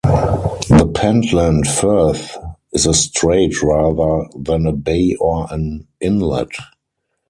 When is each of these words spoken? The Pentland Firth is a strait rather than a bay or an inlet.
The 0.03 0.91
Pentland 0.95 1.67
Firth 1.67 2.35
is 2.73 2.87
a 2.87 2.93
strait 2.95 3.61
rather 3.61 4.27
than 4.35 4.65
a 4.65 4.71
bay 4.73 5.13
or 5.19 5.45
an 5.51 5.85
inlet. 5.99 6.49